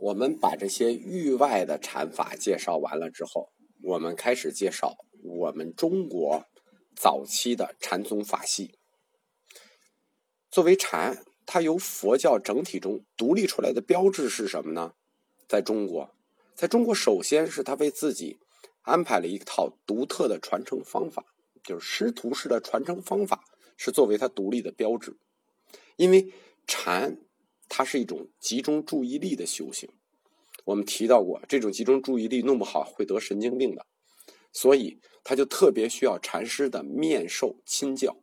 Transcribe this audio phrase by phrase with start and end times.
[0.00, 3.50] 我们把这些域外的禅法介绍完了之后，
[3.82, 6.46] 我们开始介绍我们中国
[6.96, 8.78] 早期的禅宗法系。
[10.50, 14.94] 作为禅，它由佛教整体中独立出来的标志是什么呢？
[15.46, 16.14] 在中国，
[16.54, 18.38] 在中国，首先是他为自己
[18.80, 21.26] 安排了一套独特的传承方法，
[21.62, 23.44] 就是师徒式的传承方法，
[23.76, 25.18] 是作为它独立的标志。
[25.96, 26.32] 因为
[26.66, 27.18] 禅。
[27.70, 29.88] 它是一种集中注意力的修行。
[30.64, 33.86] 我们提到过，这种集中注意力弄不好会得神经病的，
[34.52, 38.16] 所以他就特别需要禅师的面授亲教。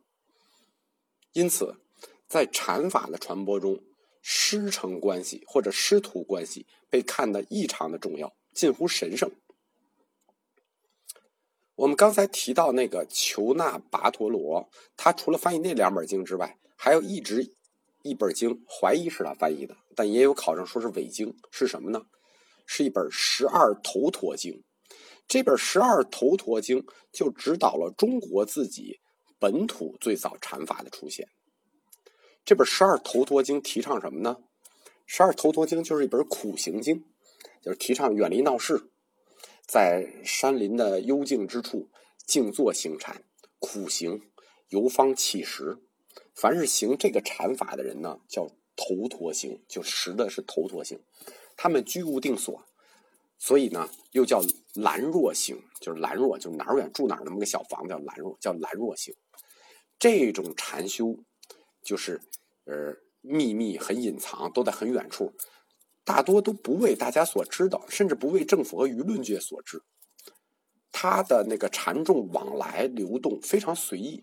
[1.32, 1.80] 因此，
[2.28, 3.80] 在禅法的传播中，
[4.20, 9.30] 师承关系或者师徒关系被看得异常的重要，近乎神圣。
[11.74, 17.56] 我们刚才提到那个求那跋陀罗，他除了翻译那两本经之外，还有一直。
[18.02, 21.36] 一本经，怀疑是他翻译的，但也有考证说是伪经。
[21.50, 22.02] 是什么呢？
[22.66, 24.52] 是一本《十二头陀经》。
[25.26, 26.80] 这本《十二头陀经》
[27.12, 28.98] 就指导了中国自己
[29.38, 31.28] 本土最早禅法的出现。
[32.44, 34.36] 这本《十二头陀经》提倡什么呢？
[35.06, 37.04] 《十二头陀经》就是一本苦行经，
[37.62, 38.90] 就是提倡远离闹市，
[39.66, 41.90] 在山林的幽静之处
[42.26, 43.22] 静坐行禅，
[43.58, 44.22] 苦行，
[44.68, 45.78] 游方乞食。
[46.34, 51.00] 凡是行这个禅法的人呢，叫头陀行，就实的是头陀行。
[51.56, 52.64] 他们居无定所，
[53.38, 54.40] 所以呢，又叫
[54.74, 59.14] 兰若行，就是兰若，就哪儿远住哪儿那么个小房子叫兰若，叫兰若行。
[59.98, 61.18] 这种禅修
[61.82, 62.20] 就是
[62.66, 65.32] 呃秘密很隐藏，都在很远处，
[66.04, 69.82] 大多都不为大家所知道，甚至不为政府和舆论界所知。
[70.92, 74.22] 他的那个禅众往来流动非常随意。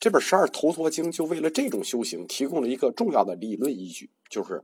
[0.00, 4.62] 这本《十二头陀经》就为了这种修行提供了一个重要的理论依据，就是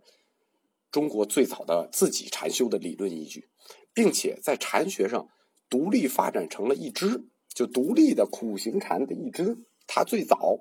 [0.92, 3.48] 中国最早的自己禅修的理论依据，
[3.92, 5.28] 并且在禅学上
[5.68, 9.58] 独立发展成了一支，就独立的苦行禅的一支。
[9.88, 10.60] 它最早、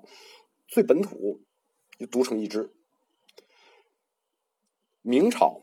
[0.66, 1.40] 最本土，
[1.98, 2.74] 就独成一支。
[5.02, 5.62] 明朝，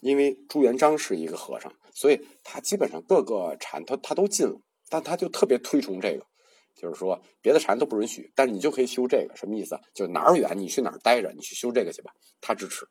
[0.00, 6.26] 因为朱元璋是一个和尚，所以他基本上各个禅他他都进了，但他就特别推崇这个。
[6.74, 9.78] 就是说，别的禅都不允许，但是你就可以修这个，什么意思？
[9.92, 12.88] 就哪儿远你去哪儿待着，你去修这个去吧，他支持。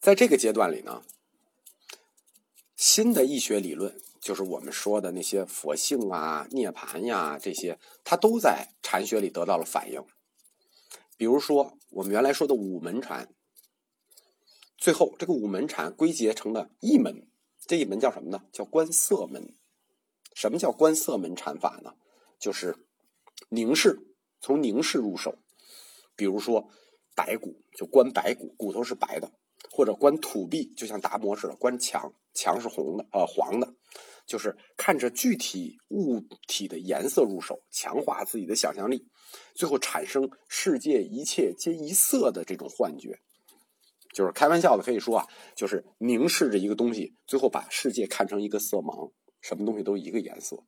[0.00, 1.02] 在这个阶段里呢，
[2.76, 10.02] 新的易学理论，就是我们说的那些佛性啊、涅槃呀这些，它都在禅学里得到了反应。
[11.16, 13.32] 比如说，我们原来说的五门禅，
[14.76, 17.28] 最后这个五门禅归结成了一门，
[17.66, 18.44] 这一门叫什么呢？
[18.52, 19.54] 叫观色门。
[20.34, 21.94] 什么叫观色门禅法呢？
[22.38, 22.76] 就是
[23.48, 23.98] 凝视，
[24.40, 25.38] 从凝视入手。
[26.16, 26.68] 比如说
[27.16, 29.28] 白骨，就观白骨，骨头是白的；
[29.70, 33.74] 或者观土壁，就像达摩似的，观墙，墙是红的，呃，黄的。
[34.26, 36.18] 就是看着具体物
[36.48, 39.06] 体的颜色入手，强化自己的想象力，
[39.54, 43.18] 最后产生世界一切皆一色的这种幻觉。
[44.14, 49.12] 就是开玩笑的可以说啊，就是凝视着一个东西，最后把世界看成一个色盲。
[49.44, 50.64] 什么东西都一个颜色，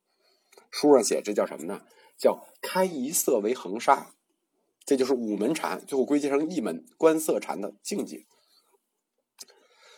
[0.70, 1.80] 书上写这叫什么呢？
[2.18, 4.14] 叫开一色为恒沙，
[4.84, 8.26] 这就是五门禅，最后归结成一门观色禅的境界。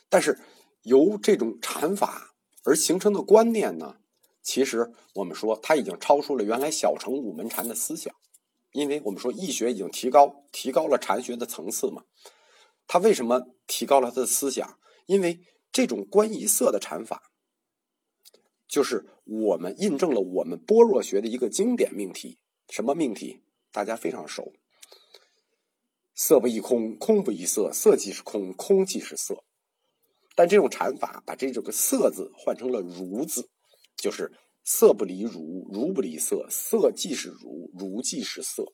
[0.08, 0.38] 但是
[0.82, 3.96] 由这种禅法而形成的观念呢，
[4.42, 8.14] 其实我们说它已经超出了原来小乘五门禅的思想，
[8.70, 12.04] 因为我们说易学已经提高提高了禅学的层次嘛。
[12.86, 14.78] 它为什么提高了他的思想？
[15.06, 15.40] 因为
[15.72, 17.27] 这种观一色的禅法。
[18.68, 23.40] 就是我们印证了我们般若学的一个经典命题，什么命题？
[23.72, 24.52] 大家非常熟。
[26.14, 29.44] 色不异空，空不异色，色即是空，空即是色。
[30.34, 33.48] 但这种禅法把这这个色字换成了如字，
[33.96, 34.32] 就是
[34.64, 38.64] 色不离如，如不离色，色即是如，如即是色。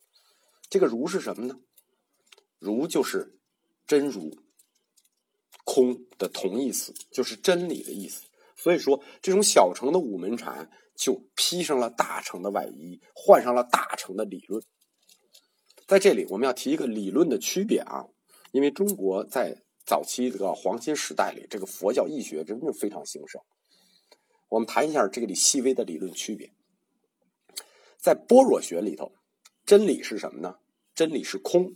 [0.69, 1.61] 这个如是什么呢？
[2.59, 3.38] 如就是
[3.87, 4.37] 真如，
[5.64, 8.23] 空的同义词，就是真理的意思。
[8.56, 14.62] 所以说，这种小乘的五门禅就披上了大乘的外衣，换上了大乘的理论。
[15.86, 18.06] 在这里，我们要提一个理论的区别啊，
[18.52, 23.42] 因为中国在早期这个黄金时代里，这个佛教义学真的非常兴盛。
[24.48, 26.52] 我们谈一下这个里细微的理论区别。
[27.98, 29.12] 在般若学里头，
[29.66, 30.56] 真理是什么呢？
[30.94, 31.74] 真理是空。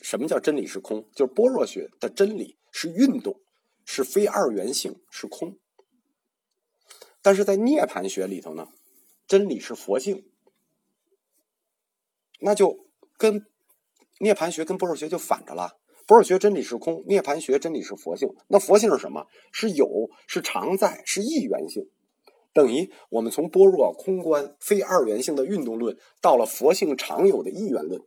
[0.00, 1.06] 什么叫真理是空？
[1.14, 3.40] 就是般若学的真理是运动。
[3.92, 5.58] 是非二元性，是空。
[7.20, 8.68] 但是在涅盘学里头呢，
[9.26, 10.30] 真理是佛性，
[12.38, 12.86] 那就
[13.18, 13.44] 跟
[14.20, 15.80] 涅盘学跟般若学就反着了。
[16.06, 18.32] 不二学真理是空，涅盘学真理是佛性。
[18.46, 19.26] 那佛性是什么？
[19.50, 21.90] 是有，是常在，是一元性。
[22.52, 28.00] 等于我们从般若空观非二元性的运动论，到了佛性常有的一元论。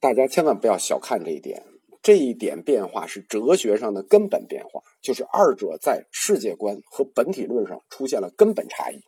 [0.00, 1.64] 大家千万不要小看这一点，
[2.08, 9.02] 这一点变化是哲学上的根本变化，就是二者在世界观和本体论上出现了根本差异。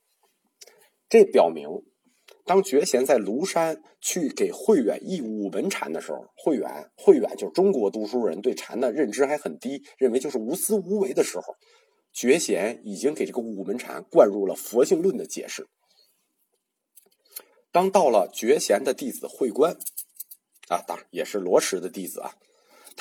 [1.08, 1.66] 这表明，
[2.44, 11.54] 当觉贤在庐山去给慧远译五门禅的时候，慧远慧远就是中国读书人对禅的认知还很低，认为就是无私无为的时候，
[12.12, 15.66] 觉贤已经给这个五门禅灌入了佛性论的解释。
[17.72, 19.78] 当到了觉贤的弟子慧观。
[20.68, 22.30] 啊，当然也是罗什的弟子啊，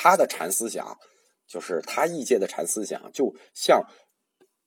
[0.02, 0.98] 他的禅思想，
[1.46, 3.84] 就是他异界的禅思想，就像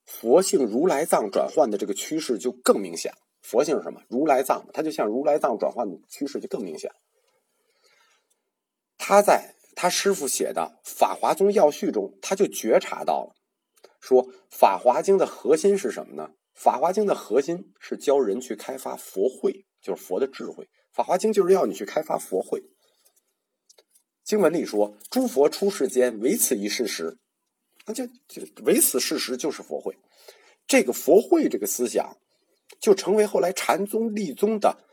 [0.05, 3.14] 佛性如来藏转换的这个趋势就更明显。
[3.40, 4.02] 佛性是什么？
[4.11, 6.93] 如来藏，他就像如来藏转换的趋势就更明显。
[8.99, 13.34] 他在他师傅写的《法华宗要序》中，他就觉察到了，
[14.02, 16.29] 说《法华经》的核心是什么呢？
[16.55, 20.64] 《法华经》的核心是教人去开发佛慧，就是佛的智慧。
[20.93, 22.62] 《法华经》就是要你去开发佛慧。
[24.32, 27.19] 经文里说：“诸佛出世间，唯此一事实。”
[27.84, 29.94] 那就就唯此事实就是佛会。
[30.67, 32.17] 这个佛会这个思想，
[32.81, 34.88] 就成为后来禅宗立宗的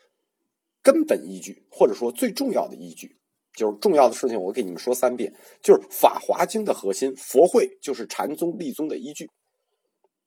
[0.83, 3.17] 根本依据，或者说最重要的依据。
[3.53, 5.33] 就是重要的事情，我给你们说三遍。
[5.63, 9.23] 就是《法华经》的核心佛会，就是禅宗立宗的依据。《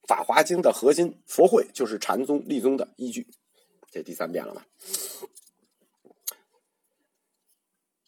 [0.07, 3.27] 法华经》的核心佛会，就是禅宗立宗的依据。
[3.91, 4.65] 这第三遍了吧？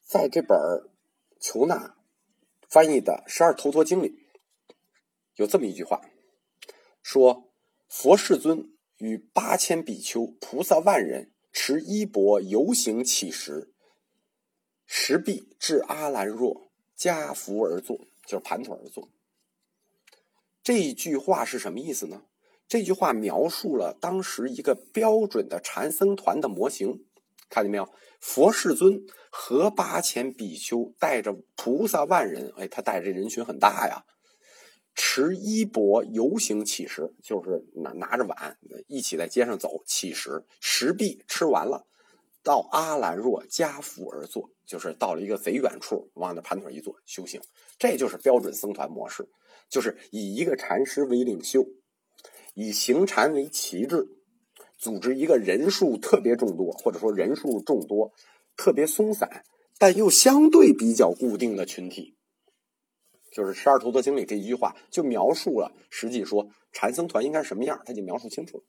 [0.01, 0.57] 在这本
[1.47, 1.95] 求那
[2.68, 4.18] 翻译的《十二头陀经》里，
[5.36, 6.01] 有这么一句话，
[7.03, 7.51] 说
[7.88, 13.71] ：“佛世尊与八千比丘、菩萨万人持衣钵游行乞食，
[14.88, 17.95] 石壁至阿兰若，加福而坐，
[18.25, 19.12] 就是盘腿而坐。”
[20.63, 22.24] 这一句话是什么意思呢？
[22.68, 27.06] 这句话描述了当时一个标准的禅僧团的模型。
[27.50, 27.88] 看见没有？
[28.19, 29.00] 佛世尊
[29.30, 34.03] 和八千比丘带着菩萨万人，哎，他带着人群很大呀。
[34.95, 38.57] 持衣钵游行乞食，就是拿拿着碗
[38.88, 40.45] 一起在街上走乞食。
[40.62, 41.86] 食毕吃完了，
[42.42, 47.41] 到阿兰若家福而坐，就是到了一个贼远处，往那盘腿一坐修行。
[47.77, 49.27] 这就是标准僧团模式，
[49.69, 51.68] 就是以一个禅师为领袖，
[52.53, 54.07] 以行禅为旗帜。
[54.77, 58.12] 组织一个人数特别众多，或者说人数众多、
[58.56, 59.44] 特别松散，
[59.77, 62.16] 但又相对比较固定的群体，
[63.31, 68.63] 就是《十二头陀经》里这一句话就描述了，实际说禅僧团应该什么样，他就描述清楚了。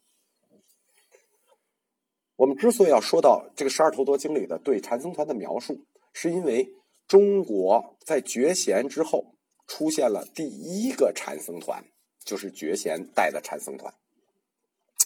[2.37, 6.69] 我们之所以要说到这个《十二头陀经》里的对禅僧团的描述，是因为
[7.09, 9.35] 中国在觉贤之后
[9.67, 11.85] 出现了第一个禅僧团，
[12.25, 13.95] 就是觉贤带的禅僧团。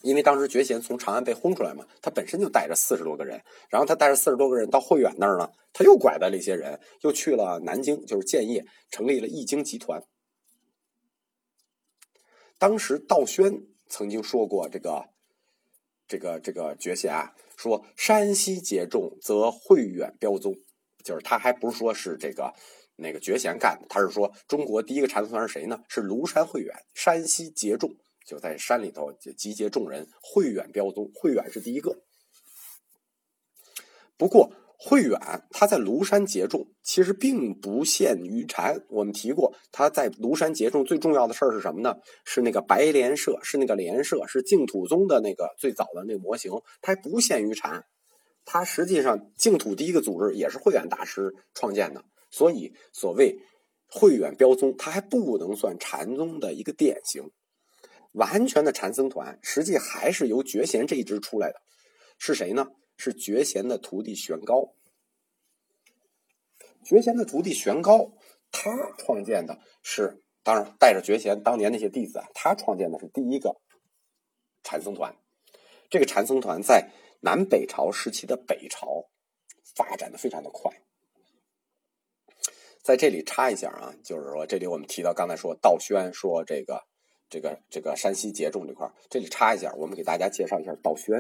[0.03, 10.03] 因为当时觉贤从长安被轰出来嘛，他本身就带着四十多个人，然后他带着四十多个人到慧远那儿呢，他又拐带了一些人，又去了南京，就是建业，成立了易经集团。
[12.59, 15.09] 当时道宣曾经说过这个，
[16.09, 20.55] 这个这个觉贤啊，说山西节众，则慧远标宗，
[21.05, 22.53] 就是他还不是说是这个
[22.97, 25.83] 那个觉贤干的，他是说中国第一个禅宗是谁呢？
[25.89, 27.91] 是庐山慧远，山西节众。
[28.31, 31.99] 就在山里头集结众人，慧远标宗，慧远是第一个。
[34.17, 35.19] 不过，慧远
[35.51, 38.85] 他在庐山结众，其实并不限于禅。
[38.89, 41.97] 我们提过，他在庐山结众最重要的事儿是什么呢？
[42.25, 46.53] 是那个白莲社，是那个莲社，是净土宗的那个最早的那个模型。
[46.81, 47.85] 它还不限于禅，
[48.45, 52.05] 它实际上净土第一个组织也是慧远大师创建的。
[52.31, 53.41] 所以，所谓
[53.89, 57.29] 慧远标宗，他还不能算禅宗的一个典型。
[58.13, 61.63] 完全的禅僧团，实际还是由觉贤这一支出来的，
[62.19, 62.67] 是谁呢？
[62.97, 64.75] 是觉贤的徒弟玄高。
[66.85, 68.13] 觉贤的徒弟玄高，
[68.51, 73.61] 他创建的是，当然带着觉贤当年那些弟子啊，他创建的是第一个
[74.65, 75.17] 禅僧团。
[75.89, 76.91] 这个禅僧团在
[77.21, 79.09] 南北朝时期的北朝
[79.77, 80.83] 发展的非常的快。
[82.83, 86.90] 在这里插一下啊，就是说这里我们提到刚才说道宣说这个。
[87.31, 91.17] 这个这个山西节众这块这里插一下，我们给大家介绍一下道宣。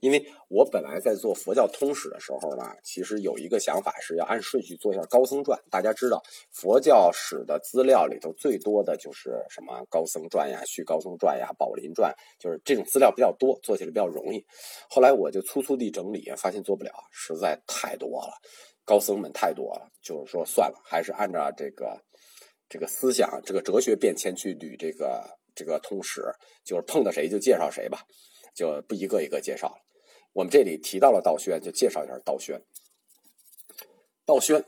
[0.00, 5.58] 因为我本来在做佛教通史的时候呢，其实有一个想法是要按顺序做一下高僧传。
[5.70, 6.22] 大家知道，
[6.52, 14.44] 佛教史的资料里头最多的就是什么高僧传呀、续高僧传呀、宝林传，就是这种资料比较多，做起来比较容易。
[14.90, 18.34] 后来我就粗粗地整理，发现做不了，实在太多了。
[18.84, 22.00] 高僧们太多了，就是说算了，还是按照这个
[22.68, 26.22] 这个思想、这个哲学变迁去捋这个这个通史，
[26.62, 28.04] 就是碰到谁就介绍谁吧，
[28.54, 29.78] 就不一个一个介绍了。
[30.32, 32.62] 我们这里提到了道宣，就介绍一下道宣。
[34.24, 34.64] 道宣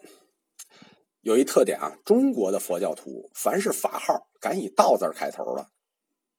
[1.20, 5.68] 有一特点啊，中国的佛教徒凡是法号敢以道字开头的，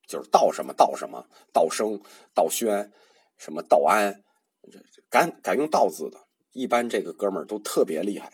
[0.08, 2.02] 就是道什么道什么，道生、
[2.34, 2.90] 道宣、
[3.38, 4.24] 什么道安，
[5.08, 6.18] 敢敢用道字的，
[6.52, 8.32] 一般这个哥们儿都特别厉害。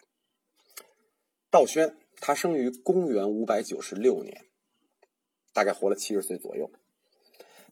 [1.50, 4.46] 道宣他生于公元五百九十六年，
[5.56, 6.70] 大概活了七十岁左右。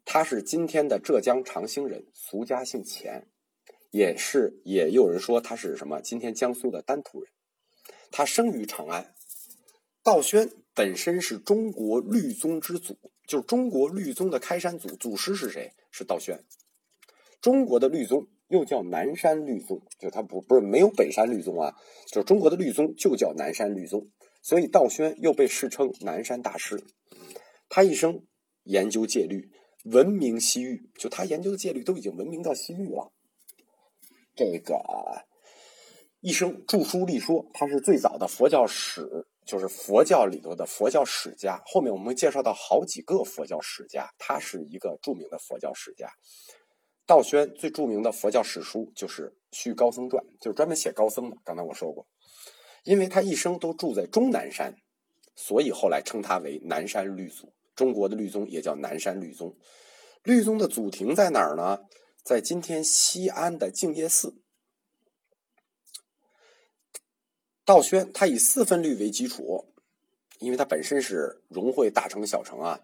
[0.07, 3.29] 他是今天的浙江长兴人，俗家姓钱。
[3.91, 6.01] 也是，也有人说他是什么？
[6.01, 7.31] 今天江苏的丹徒人，
[8.11, 9.15] 他生于长安。
[10.03, 15.75] 道宣本身是中国律宗之祖，就是中国律宗的开山祖，祖师是谁？
[15.91, 16.43] 是道宣。
[17.43, 21.75] 中国的律宗又叫南山律宗，就他不不是没有北山律宗啊，
[22.11, 24.09] 就是中国的律宗就叫南山律宗，
[24.43, 26.83] 所以道宣又被世称南山大师。
[27.75, 28.25] 他一生
[28.63, 29.51] 研究戒律，
[29.87, 33.13] 闻名西域，就他研究的戒律都已经闻名到西域了。
[34.37, 34.81] 这个
[36.21, 41.61] 一生著书立说，他是最早的佛教史，就是佛教里头的佛教史家。
[41.67, 46.09] 后面我们会介绍到好几个佛教史家，他是一个著名的佛教史家。
[47.05, 51.37] 道宣最著名的佛教史书就是《续高僧传》，就是专门写高僧的。
[51.43, 52.07] 刚才我说过，
[52.85, 54.77] 因为他一生都住在终南山，
[55.35, 57.53] 所以后来称他为南山律祖。
[57.75, 59.57] 中国的律宗也叫南山律宗。
[60.23, 61.81] 律宗的祖庭在哪儿呢？
[62.23, 64.39] 在今天西安的静业寺，
[67.65, 69.75] 道宣他以四分律为基础，
[70.39, 72.81] 因为他本身是融汇大乘小乘啊，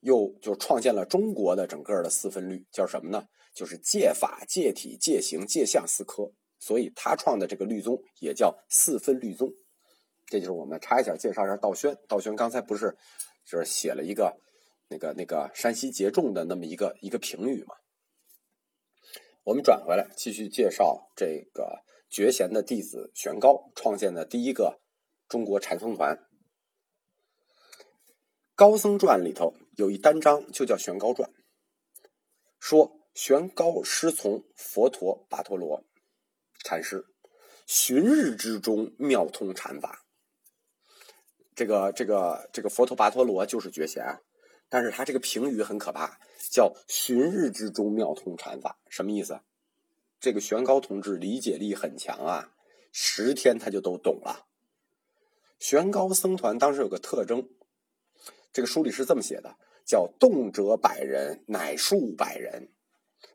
[0.00, 3.26] 又就创建了中国的整个的四分律，叫什么呢？
[3.54, 9.50] 就是戒法、戒体、戒行、戒相四科，所以他创的这个律宗也叫四分律宗。
[10.26, 11.96] 这就是我们插一下介绍一下道宣。
[12.08, 12.96] 道宣刚才不是
[13.44, 14.40] 就是写了一个
[14.88, 17.76] 那个那个山西节众的那么一个一个评语嘛？
[19.44, 24.80] 我们转回来继续介绍这个觉贤的弟子玄高创建的第一个
[25.28, 26.18] 中国禅僧团。
[28.54, 31.28] 高僧传里头有一单章就叫玄高传，
[32.58, 35.84] 说玄高师从佛陀跋陀罗
[36.62, 37.04] 禅师，
[37.66, 40.03] 旬日之中妙通禅法。
[41.54, 44.04] 这个这个这个佛陀跋陀罗就是觉贤。
[44.70, 46.18] 但是他这个评语很可怕，
[46.50, 49.38] 叫“旬日之中妙通禅法”，什么意思？
[50.18, 52.54] 这个玄高同志理解力很强啊，
[52.90, 54.46] 十天他就都懂了。
[55.60, 57.48] 玄高僧团当时有个特征，
[58.52, 62.70] 这个书里是这么写的，叫“动辄百人，乃数百人，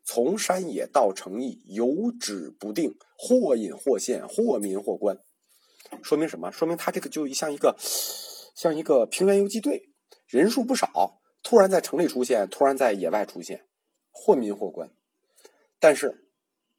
[0.03, 5.17] 从山野到城邑，有止不定，或隐或现，或民或官”。
[6.03, 6.51] 说明什么？
[6.51, 7.75] 说明他这个就像一个
[8.55, 9.89] 像一个平原游击队，
[10.27, 11.21] 人数不少。
[11.41, 13.65] 突然在城里出现，突然在野外出现，
[14.11, 14.89] 或民或官。
[15.79, 16.27] 但是，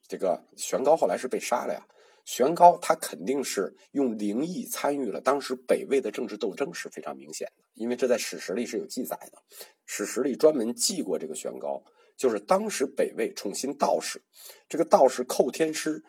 [0.07, 1.87] 这个玄高后来是被杀了呀。
[2.26, 7.64] 玄高他肯定是用灵异参与了当时北魏的政治斗争，是非常明显的。
[7.73, 9.43] 因为这在史实里是有记载的，
[9.87, 11.83] 史实里专门记过这个玄高，
[12.17, 14.23] 就是当时北魏宠信道士，
[14.69, 16.05] 这个道士寇天师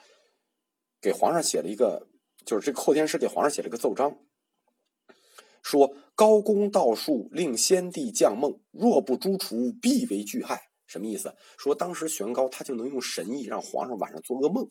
[1.00, 2.06] 给皇上写了一个，
[2.46, 4.18] 就是这个后天师给皇上写了个奏章。
[5.62, 10.70] 说高公道术令先帝降梦，若不诛除，必为巨害。
[10.88, 11.36] 什么意思？
[11.58, 14.70] 说当时玄高他就能用神意让皇上晚上做噩梦。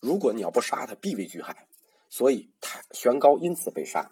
[0.00, 1.68] 如果你要不杀他，必为巨害。
[2.08, 4.10] 所以他玄高因此被杀。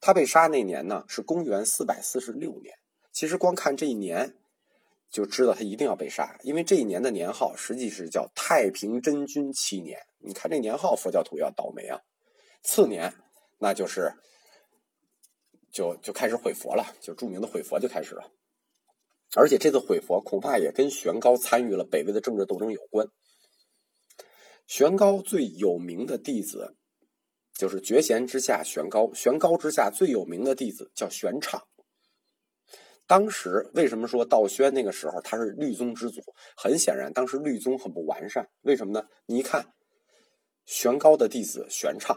[0.00, 2.74] 他被杀那年呢是公元四百四十六年。
[3.12, 4.36] 其实光看这一年
[5.12, 10.00] 就知道他一定要被杀，因为这一年的年号实际是叫太平真君七年。
[10.18, 12.00] 你看这年号，佛教徒要倒霉啊。
[12.64, 13.14] 次年
[13.60, 14.12] 那就是。
[15.74, 18.30] 就就开始毁佛了，就著名的毁佛就开始了，
[19.34, 23.08] 而且这次毁佛恐怕也跟玄高参与了北魏的政治斗争有关。
[24.66, 26.76] 玄高最有名的弟子
[27.54, 31.66] 就是绝贤之下玄高，玄高之下最有名的弟子叫玄畅。
[33.06, 36.20] 当时为什么说道宣那个时候他是律宗之祖？
[36.56, 38.48] 很显然，当时律宗很不完善。
[38.62, 39.06] 为什么呢？
[39.26, 39.66] 你一看
[40.64, 42.16] 玄高的弟子玄畅。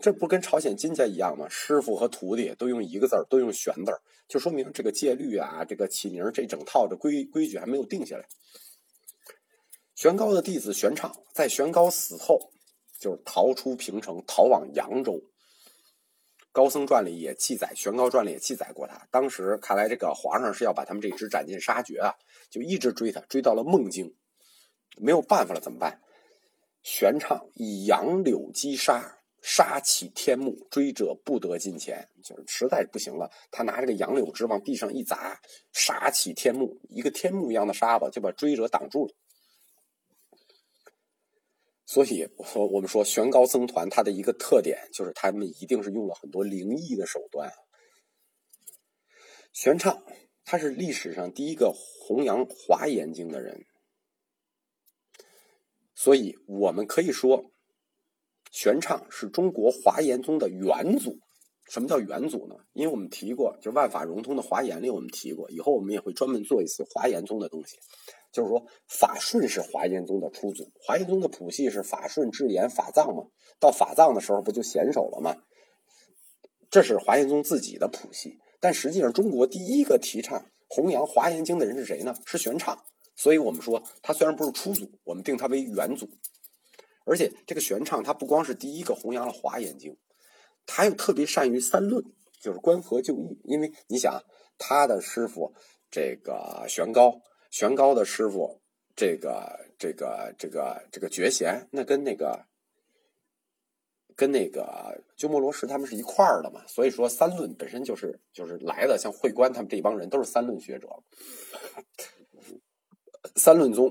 [0.00, 1.48] 这不跟朝鲜金家一样吗？
[1.48, 8.26] 师傅和徒弟都用一个字儿，都用“玄”字儿，就说明这个戒律啊，这个起名这整套的规规矩还没有定下来。
[9.94, 12.50] 玄高的弟子玄畅，在玄高死后，
[12.98, 15.22] 就是逃出平城，逃往扬州。
[16.56, 19.06] 高僧传里也记载，玄高传里也记载过他。
[19.10, 22.14] 当时看来，这个皇上是要把他们这支斩尽杀绝啊，
[22.48, 24.10] 就一直追他，追到了梦境，
[24.96, 26.00] 没有办法了，怎么办？
[26.82, 35.38] 玄奘以杨柳击沙，沙起天幕，追者不得近前，就是实在不行了，他拿这个杨柳枝往地上一砸，
[35.74, 39.14] 沙起天幕，一个天幕一样的沙子就把追者挡住了。
[41.86, 47.52] 所以，我我们说玄高僧团它的一个特点就是他们一定是用了很多灵异的手段。
[49.52, 50.02] 玄奘
[50.44, 53.64] 他是历史上第一个弘扬华严经的人，
[55.94, 57.52] 所以我们可以说，
[58.50, 61.18] 玄奘是中国华严宗的元祖。
[61.68, 62.54] 什么叫元祖呢？
[62.74, 67.76] 因为我们提过，就万法融通的华严里，我们提过，以后我们也会专门做一次华严宗的东西。
[68.36, 73.24] 就是说，法顺是华严宗的初祖，华严宗的谱系是法顺、智严、法藏嘛。
[73.58, 75.34] 到法藏的时候，不就显手了吗？
[76.70, 78.38] 这是华严宗自己的谱系。
[78.60, 82.14] 但实际上，中国第一个提倡弘扬华严经的人是谁呢？
[82.26, 82.76] 是玄奘。
[83.14, 86.06] 所以我们说，他虽然不是初祖，我们定他为元祖。
[87.06, 89.96] 而且，这个玄奘他不光是第一个弘扬了华严经，
[90.66, 92.04] 他又特别善于三论，
[92.38, 93.40] 就是观合就义。
[93.44, 94.22] 因为你想，
[94.58, 95.54] 他的师傅
[95.90, 97.22] 这个玄高。
[97.56, 98.60] 玄高的师傅，
[98.94, 102.44] 这个这个这个这个觉贤，那跟那个
[104.14, 110.86] 跟那个鸠摩罗什他们是一块儿的嘛，所以说三论本身就是就是来的，像慧观他们这帮人都是三论学者。
[113.36, 113.90] 三论宗，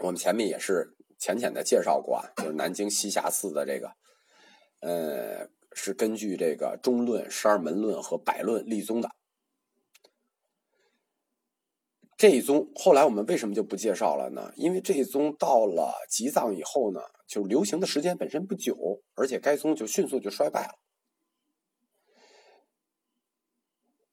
[0.00, 3.90] 我们前面也是浅浅的介绍过啊，就是南京栖霞寺的这个，
[4.80, 9.08] 呃，是根据这个中论、十二门论和百论立宗的。
[12.16, 14.52] 这一宗后来我们为什么就不介绍了呢？
[14.56, 20.74] 因为这一宗到了吉藏以后呢，就流行的时间本身不久，而且该宗就迅速就衰败了。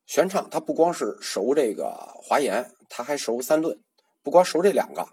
[0.07, 1.93] 玄奘他不光是熟这个
[2.23, 3.79] 华严，他还熟三论，
[4.23, 5.07] 不光熟这两个，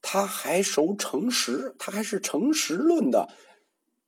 [0.00, 3.28] 他还熟诚实，他还是诚实论的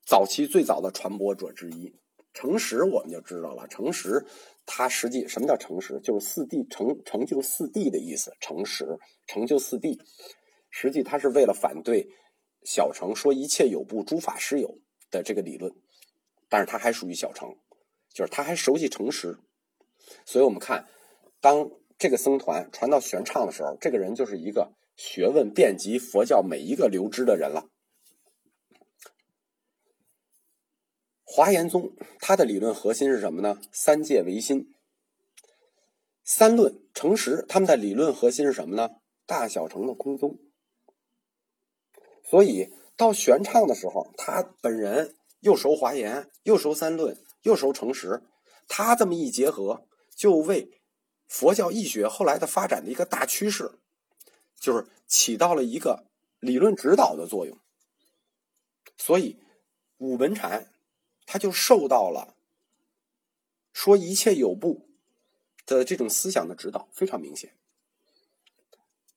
[0.07, 1.95] 早期最早的传播者之一。
[2.33, 4.27] 诚实我们就知道了，诚实。
[4.71, 5.99] 他实际什么叫诚实？
[6.05, 8.31] 就是四谛成成就四谛的意思。
[8.39, 8.85] 诚实
[9.27, 9.99] 成就四谛，
[10.69, 12.07] 实际他是为了反对
[12.65, 14.79] 小乘说一切有部诸法实有
[15.11, 15.75] 的这个理论，
[16.51, 17.57] 但是他还属于小乘，
[18.13, 19.39] 就是他还熟悉诚实。
[20.27, 20.87] 所以我们看，
[21.41, 27.71] 当这个僧团传到玄奘的时候，这个人就是一个学问遍及佛教每一个流支的人了。
[31.31, 33.61] 华严宗它的理论核心是什么呢？
[33.71, 34.75] 三界唯心，
[36.25, 37.45] 三论诚实。
[37.47, 38.97] 他们的理论核心是什么呢？
[39.27, 40.39] 大小乘的空宗。
[42.25, 48.23] 所以到玄奘的时候，他本人又熟华严，又熟三论，又熟诚实。
[48.67, 49.87] 他这么一结合，
[50.17, 50.81] 就为
[51.27, 53.73] 佛教义学后来的发展的一个大趋势，
[54.59, 56.07] 就是起到了一个
[56.41, 57.59] 理论指导的作用。
[58.97, 59.39] 所以
[59.99, 60.73] 五门禅。
[61.31, 62.35] 他就受到了
[63.75, 64.89] 说一切有部
[65.67, 67.55] 的这种思想的指导，非常明显。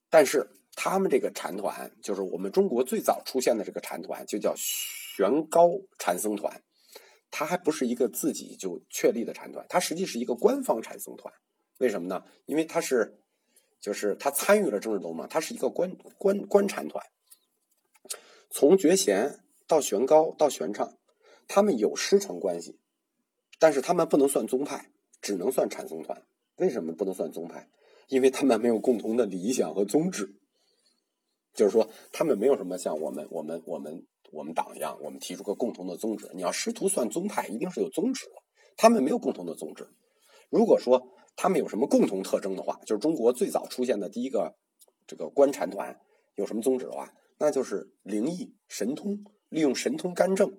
[0.09, 6.61] 但是他们这个禅团，就是我们中国最早出现的这个禅团，就叫玄高禅僧团。
[7.29, 11.33] 它还不是一个自己就确立的禅团，它实际是一个官方禅僧团。
[11.77, 12.25] 为什么呢？
[12.45, 13.21] 因为它是，
[13.79, 17.01] 就是他参与了政治斗争，它是一个官官官禅团。
[18.49, 20.97] 从觉贤到玄高到玄奘。
[21.53, 22.79] 他们有师承关系，
[23.59, 24.89] 但是他们不能算宗派，
[25.21, 26.23] 只能算禅宗团。
[26.55, 27.67] 为什么不能算宗派？
[28.07, 30.33] 因为他们没有共同的理想和宗旨。
[31.53, 36.31] 就是说，他们没有什么像我们、我们、我们、我们党一样，我们提出个共同的宗旨。
[36.33, 38.35] 你要师徒算宗派，一定是有宗旨的。
[38.77, 39.85] 他们没有共同的宗旨。
[40.49, 44.55] 如果说他们有什么共同特征的话，就是中国最早出现的第一个
[45.05, 45.99] 这个观禅团
[46.35, 50.57] 有什么宗旨的话，那就是灵异神通，利用神通干政。